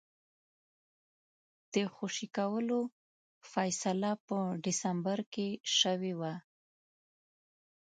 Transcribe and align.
د 1.73 1.75
خوشي 1.93 2.27
کولو 2.37 2.79
فیصله 3.51 4.11
په 4.27 4.37
ډسمبر 4.63 5.19
کې 5.33 5.47
شوې 5.79 6.13
وه. 6.19 6.33